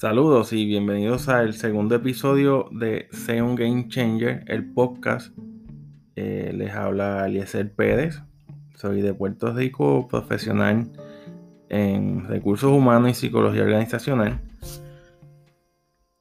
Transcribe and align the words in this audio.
Saludos 0.00 0.54
y 0.54 0.64
bienvenidos 0.64 1.28
al 1.28 1.52
segundo 1.52 1.94
episodio 1.94 2.70
de 2.72 3.06
Sea 3.12 3.44
un 3.44 3.54
Game 3.54 3.88
Changer, 3.88 4.44
el 4.46 4.64
podcast. 4.72 5.36
Eh, 6.16 6.52
les 6.54 6.72
habla 6.72 7.26
Eliezer 7.26 7.70
Pérez. 7.70 8.22
Soy 8.76 9.02
de 9.02 9.12
Puerto 9.12 9.52
Rico, 9.52 10.08
profesional 10.08 10.90
en 11.68 12.26
recursos 12.26 12.72
humanos 12.72 13.10
y 13.10 13.14
psicología 13.14 13.62
organizacional. 13.62 14.40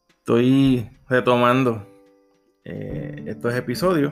Estoy 0.09 0.89
retomando 1.07 1.87
eh, 2.65 3.23
estos 3.27 3.55
episodios. 3.55 4.11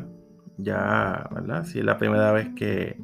Ya, 0.57 1.27
¿verdad? 1.29 1.65
Si 1.65 1.79
es 1.79 1.84
la 1.84 1.97
primera 1.97 2.31
vez 2.31 2.47
que, 2.55 3.02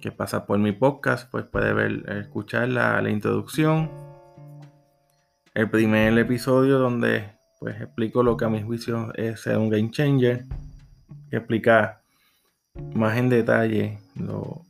que 0.00 0.10
pasa 0.10 0.46
por 0.46 0.58
mi 0.58 0.72
podcast, 0.72 1.30
pues 1.30 1.44
puede 1.44 1.72
ver, 1.72 2.10
escuchar 2.18 2.68
la, 2.70 3.00
la 3.00 3.10
introducción 3.10 4.09
el 5.54 5.68
primer 5.68 6.16
episodio 6.18 6.78
donde 6.78 7.24
pues 7.58 7.80
explico 7.80 8.22
lo 8.22 8.36
que 8.36 8.44
a 8.44 8.48
mi 8.48 8.62
juicio 8.62 9.12
es 9.14 9.40
ser 9.40 9.58
un 9.58 9.68
game 9.68 9.90
changer, 9.90 10.46
que 11.28 11.36
explica 11.36 12.00
más 12.94 13.18
en 13.18 13.28
detalle 13.28 13.98
lo, 14.14 14.64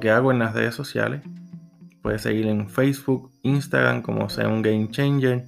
que 0.00 0.10
hago 0.10 0.32
en 0.32 0.40
las 0.40 0.54
redes 0.54 0.74
sociales. 0.74 1.22
Puedes 2.02 2.22
seguir 2.22 2.46
en 2.46 2.68
Facebook, 2.68 3.30
Instagram 3.42 4.02
como 4.02 4.28
ser 4.28 4.48
un 4.48 4.62
game 4.62 4.90
changer. 4.90 5.44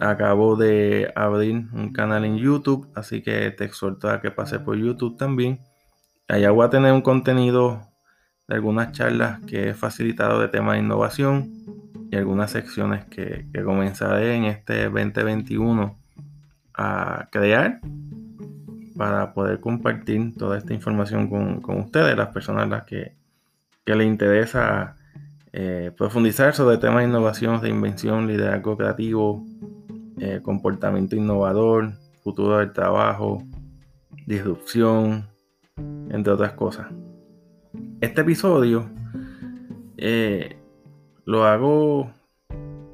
Acabo 0.00 0.56
de 0.56 1.12
abrir 1.14 1.66
un 1.72 1.92
canal 1.92 2.24
en 2.24 2.38
YouTube, 2.38 2.88
así 2.94 3.22
que 3.22 3.50
te 3.50 3.64
exhorto 3.64 4.08
a 4.08 4.22
que 4.22 4.30
pases 4.30 4.60
por 4.60 4.76
YouTube 4.76 5.18
también. 5.18 5.60
Allá 6.28 6.50
voy 6.52 6.64
a 6.64 6.70
tener 6.70 6.92
un 6.92 7.02
contenido 7.02 7.82
de 8.48 8.54
algunas 8.54 8.92
charlas 8.92 9.40
que 9.44 9.70
he 9.70 9.74
facilitado 9.74 10.40
de 10.40 10.48
tema 10.48 10.74
de 10.74 10.78
innovación 10.78 11.65
y 12.10 12.16
algunas 12.16 12.50
secciones 12.50 13.04
que, 13.06 13.46
comenzaré 13.64 14.36
en 14.36 14.44
este 14.44 14.84
2021 14.84 15.96
a 16.74 17.28
crear 17.30 17.80
para 18.96 19.32
poder 19.34 19.60
compartir 19.60 20.34
toda 20.36 20.58
esta 20.58 20.72
información 20.72 21.28
con, 21.28 21.80
ustedes, 21.80 22.16
las 22.16 22.28
personas 22.28 22.64
a 22.64 22.66
las 22.66 22.84
que, 22.84 23.14
que 23.84 23.94
les 23.94 24.06
interesa 24.06 24.96
eh, 25.52 25.90
profundizar 25.96 26.54
sobre 26.54 26.78
temas 26.78 26.98
de 26.98 27.08
innovación, 27.08 27.60
de 27.60 27.70
invención, 27.70 28.26
liderazgo 28.26 28.76
creativo, 28.76 29.44
eh, 30.18 30.40
comportamiento 30.42 31.16
innovador, 31.16 31.92
futuro 32.22 32.58
del 32.58 32.72
trabajo, 32.72 33.42
disrupción, 34.26 35.26
entre 36.10 36.32
otras 36.32 36.52
cosas. 36.52 36.88
Este 38.00 38.20
episodio 38.20 38.90
eh, 39.96 40.58
lo 41.26 41.44
hago 41.44 42.12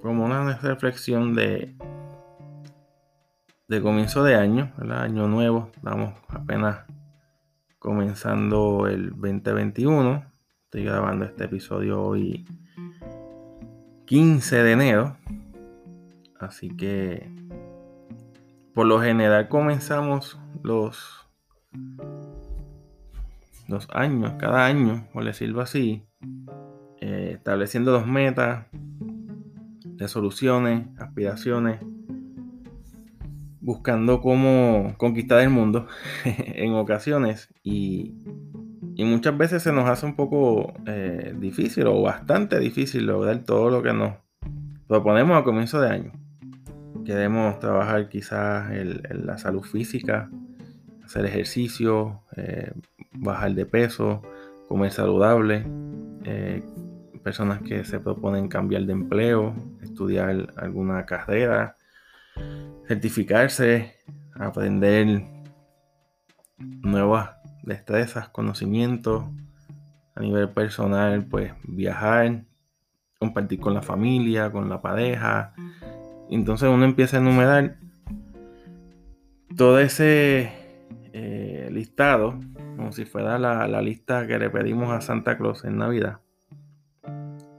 como 0.00 0.25
una 0.25 0.56
reflexión 0.56 1.34
de, 1.34 1.77
de 3.69 3.83
comienzo 3.83 4.24
de 4.24 4.34
año, 4.36 4.72
el 4.80 4.91
año 4.91 5.28
nuevo. 5.28 5.70
Estamos 5.77 6.14
apenas 6.28 6.86
comenzando 7.78 8.89
el 8.89 9.11
2021. 9.11 10.24
Estoy 10.64 10.84
grabando 10.84 11.27
este 11.27 11.44
episodio 11.44 12.02
hoy 12.02 12.47
15 14.06 14.62
de 14.62 14.72
enero. 14.72 15.19
Así 16.41 16.74
que 16.74 17.30
por 18.74 18.86
lo 18.86 18.98
general 18.98 19.50
comenzamos 19.50 20.41
los, 20.62 21.28
los 23.69 23.86
años, 23.91 24.33
cada 24.39 24.64
año, 24.64 25.06
por 25.12 25.27
decirlo 25.27 25.61
así, 25.61 26.06
eh, 27.05 27.33
estableciendo 27.34 27.91
dos 27.91 28.06
metas, 28.06 28.67
resoluciones, 29.97 30.86
aspiraciones, 31.00 31.80
buscando 33.61 34.20
cómo 34.20 34.95
conquistar 34.98 35.41
el 35.41 35.51
mundo 35.51 35.89
en 36.24 36.74
ocasiones 36.74 37.52
y, 37.64 38.14
muchas 38.98 39.36
veces 39.36 39.64
se 39.64 39.73
nos 39.73 39.89
hace 39.89 40.07
un 40.07 40.14
poco 40.14 40.74
eh, 40.86 41.35
difícil 41.36 41.89
o 41.89 42.02
bastante 42.02 42.61
difícil 42.61 43.07
lograr 43.07 43.42
todo 43.42 43.68
lo 43.68 43.83
que 43.83 43.92
nos 43.92 44.14
proponemos 44.86 45.36
a 45.36 45.42
comienzo 45.42 45.80
de 45.80 45.89
año. 45.91 46.12
Queremos 47.05 47.58
trabajar 47.58 48.08
quizás 48.08 48.70
en, 48.70 49.27
la 49.27 49.39
salud 49.39 49.62
física, 49.62 50.30
hacer 51.05 51.27
ejercicio, 51.27 52.23
eh, 52.36 52.70
bajar 53.12 53.57
de 53.57 53.67
peso, 53.67 54.23
comer 54.68 54.92
saludable, 54.92 55.67
personas 57.22 57.62
que 57.62 57.84
se 57.84 58.00
proponen 58.00 58.48
cambiar 58.48 58.83
de 58.83 58.92
empleo, 58.92 59.55
estudiar 59.83 60.52
alguna 60.56 61.06
carrera, 61.06 61.77
certificarse, 62.86 63.96
aprender 64.34 65.22
nuevas 66.58 67.30
destrezas, 67.62 68.28
conocimientos 68.28 69.24
a 70.14 70.20
nivel 70.20 70.50
personal, 70.50 71.24
pues 71.24 71.52
viajar, 71.64 72.44
compartir 73.18 73.61
con 73.61 73.74
la 73.74 73.82
familia, 73.82 74.50
con 74.50 74.68
la 74.68 74.82
pareja. 74.82 75.55
Entonces 76.30 76.68
uno 76.68 76.84
empieza 76.84 77.16
a 77.16 77.20
enumerar 77.20 77.77
todo 79.56 79.78
ese 79.78 80.52
eh, 81.12 81.68
listado, 81.70 82.38
como 82.77 82.92
si 82.92 83.05
fuera 83.05 83.38
la, 83.38 83.68
la 83.68 83.80
lista 83.80 84.27
que 84.27 84.38
le 84.38 84.50
pedimos 84.50 84.92
a 84.92 85.00
Santa 85.00 85.36
Claus 85.36 85.64
en 85.64 85.78
Navidad. 85.78 86.20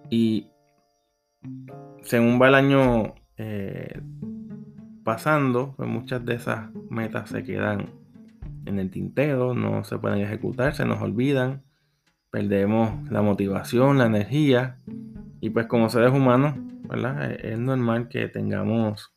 Y 0.10 0.48
según 2.04 2.40
va 2.42 2.50
el 2.50 2.56
año 2.56 3.16
eh, 3.38 4.02
pasando, 5.04 5.74
pues 5.76 5.90
muchas 5.90 6.24
de 6.26 6.36
esas 6.36 6.70
metas 6.90 7.30
se 7.30 7.44
quedan 7.44 7.90
en 8.66 8.80
el 8.80 8.90
tintero, 8.90 9.54
no 9.54 9.84
se 9.84 9.98
pueden 9.98 10.20
ejecutar, 10.20 10.74
se 10.76 10.86
nos 10.86 11.02
olvidan, 11.02 11.64
perdemos 12.32 13.10
la 13.12 13.22
motivación, 13.22 13.98
la 13.98 14.06
energía. 14.06 14.80
Y 15.42 15.50
pues 15.50 15.68
como 15.68 15.90
seres 15.90 16.12
humanos, 16.12 16.56
Es 17.42 17.58
normal 17.58 18.08
que 18.08 18.28
tengamos 18.28 19.14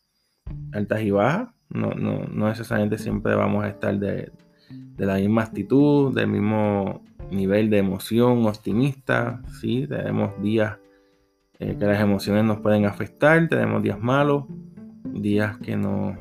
altas 0.72 1.02
y 1.02 1.10
bajas. 1.10 1.48
No, 1.68 1.92
necesariamente 1.94 2.98
siempre 2.98 3.34
vamos 3.34 3.64
a 3.64 3.68
estar 3.68 3.98
de, 3.98 4.30
de, 4.70 5.06
la 5.06 5.16
misma 5.16 5.42
actitud, 5.42 6.14
del 6.14 6.28
mismo 6.28 7.02
nivel 7.30 7.70
de 7.70 7.78
emoción 7.78 8.46
optimista. 8.46 9.42
Sí, 9.60 9.86
tenemos 9.86 10.40
días 10.42 10.78
eh, 11.58 11.76
que 11.78 11.86
las 11.86 12.00
emociones 12.00 12.44
nos 12.44 12.60
pueden 12.60 12.84
afectar, 12.84 13.48
tenemos 13.48 13.82
días 13.82 13.98
malos, 13.98 14.44
días 15.04 15.56
que 15.58 15.76
no 15.76 16.16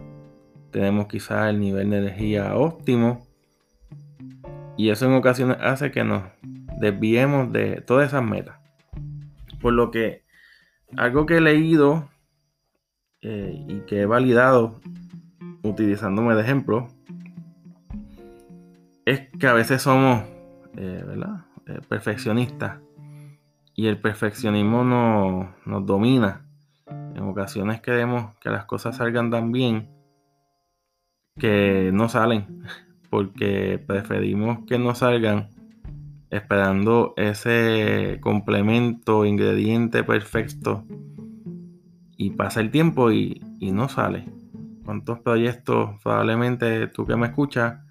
tenemos 0.72 1.08
quizás 1.08 1.50
el 1.50 1.60
nivel 1.60 1.90
de 1.90 1.98
energía 1.98 2.56
óptimo 2.56 3.26
y 4.78 4.90
eso 4.90 5.06
en 5.06 5.14
ocasiones 5.14 5.58
hace 5.62 5.92
que 5.92 6.04
nos 6.04 6.24
desviemos 6.80 7.52
de 7.52 7.82
todas 7.82 8.08
esas 8.08 8.24
metas. 8.24 8.58
Por 9.62 9.74
lo 9.74 9.92
que 9.92 10.24
algo 10.98 11.26
que 11.26 11.38
he 11.38 11.42
leído 11.42 12.10
eh, 13.22 13.66
y 13.68 13.80
que 13.82 14.02
he 14.02 14.06
validado 14.06 14.80
utilizándome 15.64 16.36
de 16.36 16.42
ejemplo 16.42 16.88
es 19.06 19.30
que 19.40 19.48
a 19.48 19.54
veces 19.54 19.82
somos 19.82 20.24
eh, 20.78 21.80
perfeccionistas 21.88 22.80
y 23.76 23.88
el 23.88 24.00
perfeccionismo 24.00 24.84
nos 25.66 25.86
domina. 25.86 26.46
En 26.88 27.24
ocasiones 27.24 27.82
queremos 27.82 28.38
que 28.40 28.50
las 28.50 28.66
cosas 28.66 28.98
salgan 28.98 29.32
tan 29.32 29.52
bien 29.52 29.90
que 31.38 31.92
no 31.94 32.08
salen, 32.08 32.64
porque 33.10 33.84
preferimos 33.86 34.60
que 34.66 34.80
no 34.80 34.96
salgan 34.96 35.50
esperando 36.30 37.14
ese 37.18 38.20
complemento, 38.22 39.26
ingrediente 39.26 40.04
perfecto 40.04 40.86
y 42.18 42.32
pasa 42.32 42.62
el 42.62 42.72
tiempo 42.72 43.12
y, 43.12 43.42
y 43.60 43.72
no 43.72 43.90
sale. 43.90 44.26
¿Cuántos 44.86 45.20
proyectos 45.20 46.00
probablemente 46.04 46.88
tú 46.88 47.06
que 47.06 47.16
me 47.16 47.28
escuchas 47.28 47.85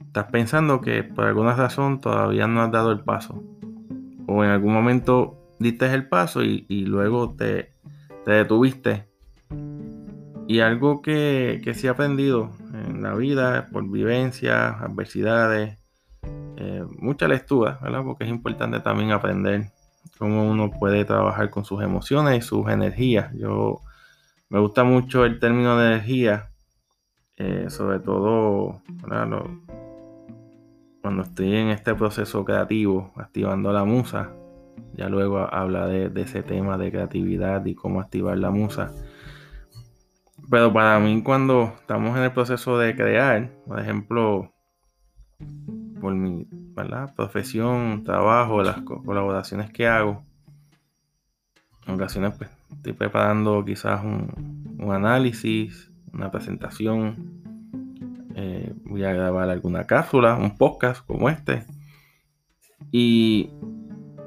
estás 0.00 0.26
pensando 0.26 0.80
que 0.80 1.02
por 1.02 1.26
alguna 1.26 1.54
razón 1.54 2.00
todavía 2.00 2.46
no 2.46 2.62
has 2.62 2.72
dado 2.72 2.92
el 2.92 3.00
paso? 3.00 3.42
o 4.28 4.44
en 4.44 4.50
algún 4.50 4.74
momento 4.74 5.38
diste 5.58 5.92
el 5.92 6.06
paso 6.06 6.44
y, 6.44 6.84
luego 6.84 7.34
te, 7.34 7.72
detuviste. 8.26 9.08
Y 10.46 10.60
algo 10.60 11.00
que, 11.00 11.60
que 11.64 11.74
sí 11.74 11.86
he 11.86 11.90
aprendido 11.90 12.52
en 12.74 13.02
la 13.02 13.14
vida, 13.14 13.68
por 13.72 13.88
vivencias, 13.90 14.80
adversidades, 14.80 15.78
eh, 16.56 16.84
mucha 16.98 17.26
lectura, 17.26 17.78
¿verdad? 17.82 18.02
Porque 18.04 18.24
es 18.24 18.30
importante 18.30 18.80
también 18.80 19.12
aprender 19.12 19.72
cómo 20.18 20.48
uno 20.48 20.70
puede 20.70 21.06
trabajar 21.06 21.48
con 21.48 21.64
sus 21.64 21.82
emociones 21.82 22.38
y 22.38 22.46
sus 22.46 22.68
energías. 22.68 23.32
Yo 23.34 23.80
me 24.50 24.60
gusta 24.60 24.84
mucho 24.84 25.24
el 25.24 25.38
término 25.38 25.78
de 25.78 25.86
energía, 25.86 26.50
eh, 27.36 27.66
sobre 27.68 28.00
todo 28.00 28.82
cuando 31.02 31.22
estoy 31.22 31.54
en 31.54 31.68
este 31.68 31.94
proceso 31.94 32.44
creativo, 32.44 33.12
activando 33.16 33.72
la 33.72 33.84
musa, 33.84 34.32
ya 34.94 35.08
luego 35.08 35.38
habla 35.38 35.86
de, 35.86 36.10
ese 36.20 36.42
tema 36.42 36.78
de 36.78 36.90
creatividad 36.90 37.64
y 37.66 37.74
cómo 37.74 38.00
activar 38.00 38.38
la 38.38 38.50
musa. 38.50 38.92
Pero 40.50 40.72
para 40.72 40.98
mí 40.98 41.22
cuando 41.22 41.74
estamos 41.80 42.16
en 42.16 42.24
el 42.24 42.32
proceso 42.32 42.78
de 42.78 42.96
crear, 42.96 43.50
por 43.66 43.78
ejemplo, 43.80 44.52
por 46.00 46.14
mi 46.14 46.46
profesión, 47.16 48.04
trabajo, 48.04 48.62
las 48.62 48.80
colaboraciones 48.82 49.70
que 49.70 49.88
hago, 49.88 50.24
en 51.86 51.94
ocasiones 51.94 52.34
pues, 52.36 52.50
estoy 52.70 52.92
preparando 52.92 53.64
quizás 53.64 54.04
un, 54.04 54.92
análisis, 54.92 55.90
una 56.12 56.30
presentación, 56.30 57.37
eh, 58.40 58.72
voy 58.84 59.02
a 59.02 59.12
grabar 59.12 59.50
alguna 59.50 59.84
cápsula, 59.84 60.36
un 60.36 60.56
podcast 60.56 61.04
como 61.04 61.28
este. 61.28 61.64
Y 62.92 63.50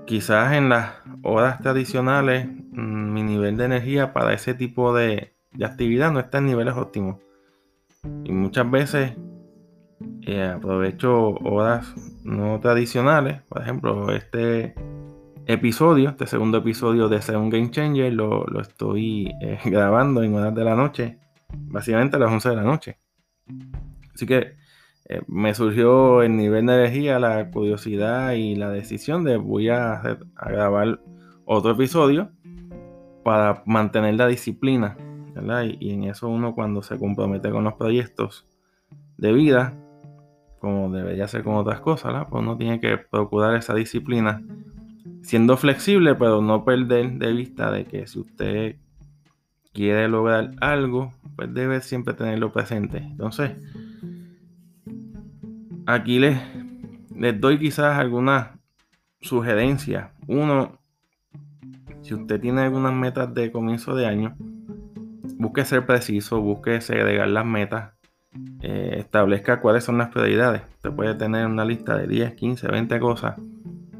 quizás 0.05 0.51
en 0.51 0.67
las 0.67 0.95
horas 1.23 1.61
tradicionales 1.61 2.45
mm, 2.45 3.13
mi 3.13 3.23
nivel 3.23 3.55
de 3.55 3.63
energía 3.63 4.11
para 4.11 4.33
ese 4.33 4.53
tipo 4.53 4.93
de, 4.93 5.33
de 5.53 5.65
actividad 5.65 6.11
no 6.11 6.19
está 6.19 6.39
en 6.39 6.47
niveles 6.47 6.75
óptimos. 6.75 7.19
Y 8.25 8.33
muchas 8.33 8.69
veces 8.69 9.13
eh, 10.23 10.43
aprovecho 10.43 11.29
horas 11.29 11.93
no 12.25 12.59
tradicionales. 12.59 13.41
Por 13.43 13.61
ejemplo, 13.61 14.11
este 14.11 14.75
episodio, 15.45 16.09
este 16.09 16.27
segundo 16.27 16.57
episodio 16.57 17.07
de 17.07 17.21
Ser 17.21 17.37
un 17.37 17.49
Game 17.49 17.71
Changer, 17.71 18.11
lo, 18.11 18.59
estoy 18.59 19.31
eh, 19.41 19.57
grabando 19.65 20.21
en 20.21 20.35
horas 20.35 20.53
de 20.53 20.65
la 20.65 20.75
noche, 20.75 21.17
básicamente 21.49 22.17
a 22.17 22.19
las 22.19 22.31
11 22.31 22.49
de 22.49 22.55
la 22.57 22.63
noche. 22.63 22.97
Así 24.21 24.27
que 24.27 24.53
eh, 25.05 25.23
me 25.25 25.55
surgió 25.55 26.21
el 26.21 26.37
nivel 26.37 26.67
de 26.67 26.75
energía, 26.75 27.17
la 27.17 27.49
curiosidad 27.49 28.33
y 28.33 28.53
la 28.53 28.69
decisión 28.69 29.23
de 29.23 29.37
voy 29.37 29.69
a, 29.69 30.19
grabar 30.35 30.99
otro 31.43 31.71
episodio 31.71 32.29
para 33.23 33.63
mantener 33.65 34.13
la 34.13 34.27
disciplina 34.27 34.95
y, 35.79 35.89
en 35.91 36.03
eso 36.03 36.29
uno 36.29 36.53
cuando 36.53 36.83
se 36.83 36.99
compromete 36.99 37.49
con 37.49 37.63
los 37.63 37.73
proyectos 37.73 38.47
de 39.17 39.33
vida, 39.33 39.73
como 40.59 40.91
debería 40.91 41.27
ser 41.27 41.43
con 41.43 41.55
otras 41.55 41.79
cosas, 41.79 42.27
pues 42.29 42.43
uno 42.43 42.57
tiene 42.57 42.79
que 42.79 42.99
procurar 42.99 43.55
esa 43.55 43.73
disciplina, 43.73 44.43
siendo 45.23 45.57
flexible, 45.57 46.13
pero 46.13 46.43
no 46.43 46.63
perder 46.63 47.13
de 47.13 47.33
vista 47.33 47.71
de 47.71 47.85
que 47.85 48.05
si 48.05 48.19
usted 48.19 48.75
quiere 49.73 50.07
lograr 50.07 50.51
algo, 50.61 51.11
pues 51.35 51.51
debe 51.55 51.81
siempre 51.81 52.13
tenerlo 52.13 52.51
presente. 52.51 52.99
Entonces, 52.99 53.53
aquí 55.85 56.19
les, 56.19 56.39
les 57.15 57.39
doy 57.39 57.59
quizás 57.59 57.97
algunas 57.97 58.49
sugerencias. 59.21 60.11
Uno, 60.27 60.79
si 62.01 62.13
usted 62.13 62.39
tiene 62.39 62.61
algunas 62.61 62.93
metas 62.93 63.33
de 63.33 63.51
comienzo 63.51 63.95
de 63.95 64.07
año, 64.07 64.35
busque 65.37 65.65
ser 65.65 65.85
preciso, 65.85 66.41
busque 66.41 66.81
segregar 66.81 67.27
las 67.27 67.45
metas, 67.45 67.93
eh, 68.61 68.95
establezca 68.97 69.59
cuáles 69.59 69.83
son 69.83 69.97
las 69.97 70.09
prioridades. 70.09 70.63
Usted 70.75 70.91
puede 70.91 71.15
tener 71.15 71.45
una 71.45 71.65
lista 71.65 71.97
de 71.97 72.07
10, 72.07 72.35
15, 72.35 72.67
20 72.67 72.99
cosas. 72.99 73.35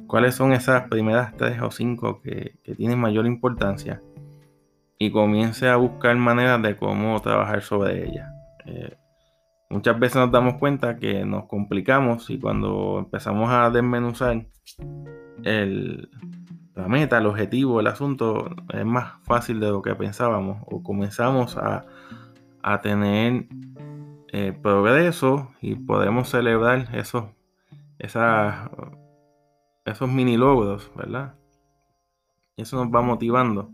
¿Cuáles 0.08 0.36
son 0.36 0.54
esas 0.54 0.90
primeras 0.90 1.36
3 1.38 1.62
o 1.62 1.72
5 1.72 2.22
que, 2.22 2.56
tienen 2.76 3.00
mayor 3.00 3.26
importancia? 3.26 4.02
Y 4.98 5.12
comience 5.12 5.68
a 5.68 5.78
buscar 5.78 6.16
maneras 6.16 6.62
de 6.62 6.76
cómo 6.76 7.20
trabajar 7.22 7.62
sobre 7.62 8.08
ellas. 8.08 8.30
Eh, 8.66 8.96
muchas 9.72 9.98
veces 10.00 10.18
nos 10.18 10.32
damos 10.32 10.56
cuenta 10.56 10.98
que 10.98 11.26
nos 11.26 11.46
complicamos 11.46 12.30
y 12.30 12.40
cuando 12.40 13.00
empezamos 13.00 13.50
a 13.50 13.70
desmenuzar 13.70 14.46
el, 15.44 16.10
la 16.76 16.88
meta, 16.88 17.18
el 17.18 17.26
objetivo, 17.26 17.80
el 17.80 17.88
asunto 17.88 18.50
es 18.74 18.86
más 18.86 19.14
fácil 19.24 19.60
de 19.60 19.70
lo 19.70 19.82
que 19.82 19.96
pensábamos 19.96 20.64
o 20.68 20.84
comenzamos 20.84 21.58
a, 21.58 21.86
tener 22.84 23.48
eh, 24.32 24.54
progreso 24.62 25.52
y 25.62 25.76
podemos 25.76 26.30
celebrar 26.30 26.90
esos, 26.94 27.26
esos 27.98 28.20
mini 30.08 30.38
logros, 30.38 30.92
¿verdad? 30.96 31.34
Eso 32.56 32.84
nos 32.84 32.94
va 32.94 33.02
motivando. 33.02 33.72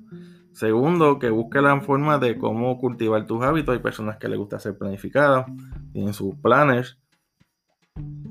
Segundo, 0.58 1.20
que 1.20 1.30
busque 1.30 1.62
la 1.62 1.80
forma 1.82 2.18
de 2.18 2.36
cómo 2.36 2.80
cultivar 2.80 3.28
tus 3.28 3.44
hábitos. 3.44 3.74
Hay 3.74 3.80
personas 3.80 4.18
que 4.18 4.28
les 4.28 4.40
gusta 4.40 4.58
ser 4.58 4.76
planificadas, 4.76 5.46
tienen 5.94 6.16
sus 6.16 6.36
planners, 6.38 6.98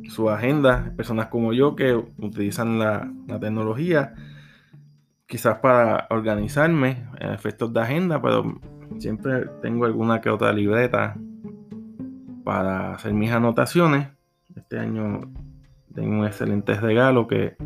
su 0.09 0.29
agenda. 0.29 0.93
Personas 0.97 1.29
como 1.29 1.53
yo 1.53 1.77
que 1.77 1.95
utilizan 1.95 2.81
la, 2.81 3.09
la 3.29 3.39
tecnología 3.39 4.13
quizás 5.27 5.59
para 5.59 6.09
organizarme, 6.11 7.07
en 7.21 7.31
efectos 7.31 7.73
de 7.73 7.81
agenda, 7.81 8.21
pero 8.21 8.59
siempre 8.99 9.47
tengo 9.63 9.85
alguna 9.85 10.21
que 10.21 10.29
otra 10.29 10.53
libreta 10.53 11.17
para 12.43 12.95
hacer 12.95 13.15
mis 13.15 13.31
anotaciones. 13.31 14.09
Este 14.57 14.81
año 14.81 15.33
tengo 15.95 16.19
un 16.19 16.27
excelente 16.27 16.75
regalo 16.75 17.29
que 17.29 17.57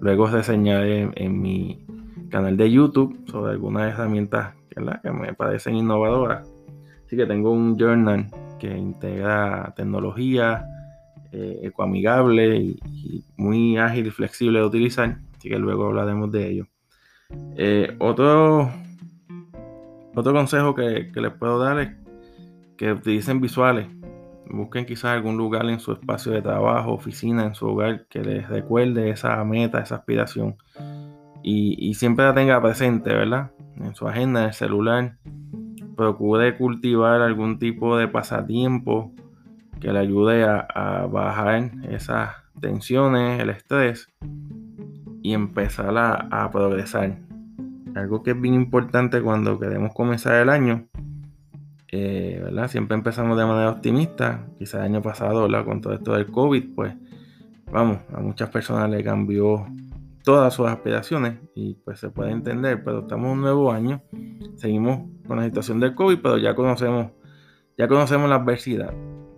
luego 0.00 0.26
reseñaré 0.26 1.08
en, 1.14 1.40
mi 1.40 1.86
canal 2.32 2.56
de 2.56 2.70
YouTube 2.72 3.16
sobre 3.30 3.52
algunas 3.52 3.92
herramientas 3.92 4.54
que 4.70 4.80
me 4.80 5.34
parecen 5.34 5.76
innovadoras. 5.76 6.48
Así 7.06 7.16
que 7.16 7.26
tengo 7.26 7.52
un 7.52 7.78
journal 7.78 8.26
que 8.58 8.74
integra 8.74 9.72
tecnología 9.76 10.64
eh, 11.30 11.60
ecoamigable 11.62 12.56
y, 12.56 13.24
muy 13.36 13.76
ágil 13.76 14.06
y 14.06 14.10
flexible 14.10 14.60
de 14.60 14.64
utilizar. 14.64 15.18
Así 15.36 15.50
que 15.50 15.58
luego 15.58 15.86
hablaremos 15.86 16.32
de 16.32 16.50
ello. 16.50 16.66
Eh, 17.56 17.94
otro, 17.98 18.70
otro 20.14 20.32
consejo 20.32 20.74
que, 20.74 21.10
les 21.14 21.32
puedo 21.32 21.58
dar 21.58 21.80
es 21.80 21.90
que 22.78 22.92
utilicen 22.92 23.40
visuales. 23.40 23.88
Busquen 24.50 24.86
quizás 24.86 25.16
algún 25.16 25.36
lugar 25.36 25.68
en 25.68 25.80
su 25.80 25.92
espacio 25.92 26.32
de 26.32 26.40
trabajo, 26.40 26.92
oficina, 26.92 27.44
en 27.44 27.54
su 27.54 27.66
hogar, 27.66 28.06
que 28.08 28.20
les 28.20 28.48
recuerde 28.48 29.10
esa 29.10 29.42
meta, 29.44 29.80
esa 29.80 29.96
aspiración. 29.96 30.56
Y, 31.42 31.94
siempre 31.94 32.24
la 32.24 32.34
tenga 32.34 32.62
presente, 32.62 33.12
¿verdad? 33.12 33.50
En 33.76 33.94
su 33.94 34.06
agenda, 34.06 34.40
en 34.40 34.46
el 34.48 34.52
celular. 34.54 35.16
Procure 35.96 36.56
cultivar 36.56 37.20
algún 37.20 37.58
tipo 37.58 37.96
de 37.96 38.08
pasatiempo 38.08 39.12
que 39.80 39.92
le 39.92 39.98
ayude 39.98 40.44
a, 40.44 41.06
bajar 41.10 41.72
esas 41.90 42.30
tensiones, 42.60 43.40
el 43.40 43.50
estrés 43.50 44.08
y 45.22 45.34
empezar 45.34 45.96
a, 45.96 46.50
progresar. 46.52 47.18
Algo 47.94 48.22
que 48.22 48.30
es 48.30 48.40
bien 48.40 48.54
importante 48.54 49.20
cuando 49.20 49.58
queremos 49.58 49.92
comenzar 49.92 50.34
el 50.40 50.48
año, 50.48 50.86
eh, 51.88 52.40
¿verdad? 52.42 52.68
Siempre 52.68 52.96
empezamos 52.96 53.36
de 53.36 53.44
manera 53.44 53.70
optimista. 53.70 54.46
Quizás 54.58 54.76
el 54.76 54.86
año 54.86 55.02
pasado, 55.02 55.42
¿verdad? 55.42 55.64
Con 55.64 55.80
todo 55.80 55.92
esto 55.92 56.14
del 56.14 56.26
COVID, 56.28 56.74
pues, 56.74 56.94
vamos, 57.70 57.98
a 58.14 58.20
muchas 58.20 58.48
personas 58.48 58.88
le 58.88 59.04
cambió 59.04 59.66
todas 60.24 60.54
sus 60.54 60.68
aspiraciones 60.68 61.38
y 61.54 61.74
pues 61.74 62.00
se 62.00 62.10
puede 62.10 62.30
entender, 62.30 62.82
pero 62.84 63.00
estamos 63.00 63.26
en 63.26 63.32
un 63.32 63.40
nuevo 63.40 63.72
año, 63.72 64.02
seguimos 64.56 65.08
con 65.26 65.38
la 65.38 65.44
situación 65.44 65.80
del 65.80 65.94
COVID, 65.94 66.18
pero 66.22 66.38
ya 66.38 66.54
conocemos, 66.54 67.10
ya 67.76 67.88
conocemos 67.88 68.28
la 68.28 68.36
adversidad 68.36 68.94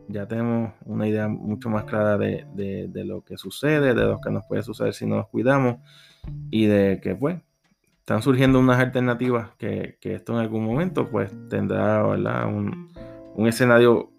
ya 0.09 0.27
tenemos 0.27 0.73
una 0.85 1.09
idea 1.09 1.29
mucho 1.29 1.71
más 1.71 1.85
clara 1.85 2.19
de, 2.19 2.91
lo 3.05 3.25
que 3.25 3.37
sucede, 3.37 3.95
de 3.95 4.05
lo 4.05 4.21
que 4.21 4.31
nos 4.31 4.45
puede 4.47 4.63
suceder 4.63 4.95
si 4.95 5.07
no 5.07 5.17
nos 5.17 5.29
cuidamos 5.29 5.79
y 6.51 6.67
de 6.67 7.01
que 7.03 7.15
pues 7.15 7.41
están 8.01 8.23
surgiendo 8.23 8.59
unas 8.59 8.79
alternativas 8.79 9.51
que, 9.57 9.99
esto 10.03 10.35
en 10.35 10.39
algún 10.39 10.65
momento 10.65 11.09
pues 11.11 11.33
tendrá 11.49 12.05
Un, 12.07 12.93
escenario 13.47 14.11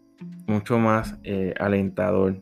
mucho 0.48 0.78
más 0.78 1.18
eh, 1.24 1.54
alentador. 1.60 2.42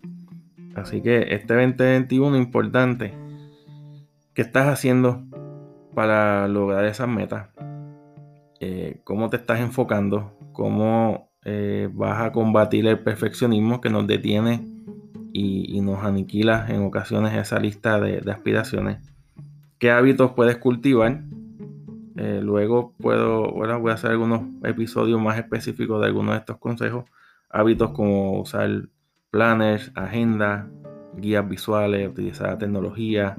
Así 0.75 1.01
que 1.01 1.33
este 1.33 1.53
2021 1.53 2.37
importante, 2.37 3.13
¿qué 4.33 4.41
estás 4.41 4.67
haciendo 4.67 5.23
para 5.93 6.47
lograr 6.47 6.85
esas 6.85 7.07
metas? 7.07 7.49
Eh, 8.59 9.01
¿Cómo 9.03 9.29
te 9.29 9.37
estás 9.37 9.59
enfocando? 9.59 10.37
¿Cómo 10.53 11.29
eh, 11.45 11.89
vas 11.91 12.21
a 12.21 12.31
combatir 12.31 12.87
el 12.87 12.99
perfeccionismo 12.99 13.81
que 13.81 13.89
nos 13.89 14.07
detiene 14.07 14.65
y, 15.33 15.81
nos 15.81 16.03
aniquila 16.03 16.67
en 16.69 16.83
ocasiones 16.83 17.33
esa 17.33 17.59
lista 17.59 17.99
de, 17.99 18.23
aspiraciones. 18.31 18.99
¿Qué 19.79 19.91
hábitos 19.91 20.31
puedes 20.33 20.57
cultivar? 20.57 21.23
Eh, 22.15 22.39
luego 22.41 22.93
puedo, 22.99 23.51
bueno, 23.51 23.79
voy 23.79 23.91
a 23.91 23.95
hacer 23.95 24.11
algunos 24.11 24.43
episodios 24.63 25.19
más 25.19 25.37
específicos 25.37 25.99
de 25.99 26.07
algunos 26.07 26.35
de 26.35 26.39
estos 26.39 26.57
consejos. 26.57 27.05
Hábitos 27.49 27.91
como 27.91 28.39
usar 28.39 28.83
planners, 29.31 29.91
agendas, 29.95 30.67
guías 31.17 31.49
visuales, 31.49 32.07
utilizar 32.07 32.57
tecnología, 32.59 33.35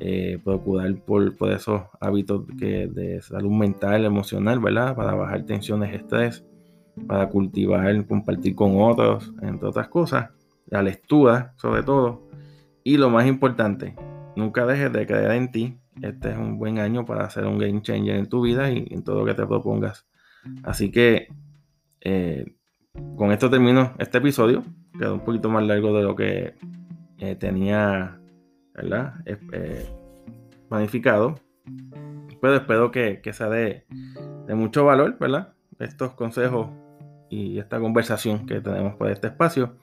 eh, 0.00 0.38
procurar 0.42 0.94
por, 0.96 1.36
por, 1.36 1.52
esos 1.52 1.82
hábitos 2.00 2.44
que, 2.58 2.86
de 2.86 3.20
salud 3.22 3.50
mental, 3.50 4.04
emocional, 4.04 4.60
¿verdad? 4.60 4.94
Para 4.94 5.14
bajar 5.14 5.44
tensiones, 5.44 5.94
estrés 5.94 6.44
para 7.06 7.28
cultivar, 7.28 8.06
compartir 8.06 8.54
con 8.54 8.80
otros, 8.80 9.32
entre 9.42 9.68
otras 9.68 9.88
cosas, 9.88 10.30
la 10.66 10.82
lectura 10.82 11.52
sobre 11.56 11.82
todo. 11.82 12.22
Y 12.84 12.96
lo 12.96 13.10
más 13.10 13.26
importante, 13.26 13.94
nunca 14.34 14.64
dejes 14.64 14.92
de 14.92 15.06
creer 15.06 15.32
en 15.32 15.50
ti. 15.50 15.78
Este 16.00 16.30
es 16.30 16.38
un 16.38 16.58
buen 16.58 16.78
año 16.78 17.04
para 17.04 17.24
hacer 17.24 17.46
un 17.46 17.58
game 17.58 17.82
changer 17.82 18.16
en 18.16 18.28
tu 18.28 18.42
vida 18.42 18.70
y 18.70 18.86
en 18.90 19.02
todo 19.02 19.20
lo 19.20 19.26
que 19.26 19.34
te 19.34 19.46
propongas. 19.46 20.06
Así 20.62 20.90
que 20.90 21.28
Eh, 22.08 22.44
con 23.16 23.32
esto 23.32 23.50
termino 23.50 23.94
este 23.98 24.18
episodio. 24.18 24.62
Quedó 24.96 25.14
un 25.14 25.24
poquito 25.24 25.50
más 25.50 25.64
largo 25.64 25.92
de 25.96 26.02
lo 26.04 26.14
que 26.14 26.54
eh, 27.18 27.34
tenía 27.34 28.20
¿verdad? 28.76 29.14
Eh, 29.24 29.86
planificado. 30.68 31.40
Pero 32.40 32.54
espero 32.54 32.90
que, 32.90 33.20
sea 33.32 33.48
de, 33.48 33.84
de, 34.46 34.54
mucho 34.54 34.84
valor, 34.84 35.16
¿verdad? 35.18 35.54
Estos 35.78 36.12
consejos 36.14 36.68
y 37.28 37.58
esta 37.58 37.80
conversación 37.80 38.46
que 38.46 38.60
tenemos 38.60 38.94
por 38.94 39.10
este 39.10 39.28
espacio. 39.28 39.76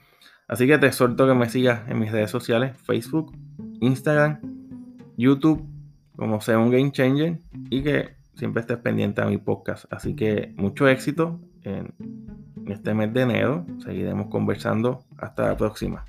Así 0.47 0.67
que 0.67 0.77
te 0.77 0.87
exhorto 0.87 1.27
que 1.27 1.33
me 1.33 1.49
sigas 1.49 1.89
en 1.89 1.99
mis 1.99 2.11
redes 2.11 2.29
sociales, 2.29 2.77
Facebook, 2.83 3.35
Instagram, 3.81 4.39
YouTube, 5.17 5.67
como 6.15 6.41
sea 6.41 6.59
un 6.59 6.69
Game 6.69 6.91
Changer, 6.91 7.39
y 7.69 7.83
que 7.83 8.15
siempre 8.35 8.61
estés 8.61 8.77
pendiente 8.77 9.21
a 9.21 9.25
mi 9.25 9.37
podcast. 9.37 9.85
Así 9.91 10.15
que 10.15 10.53
mucho 10.57 10.87
éxito 10.87 11.39
en 11.63 11.93
este 12.67 12.93
mes 12.93 13.13
de 13.13 13.21
enero. 13.21 13.65
Seguiremos 13.83 14.27
conversando. 14.27 15.03
Hasta 15.17 15.47
la 15.47 15.57
próxima. 15.57 16.05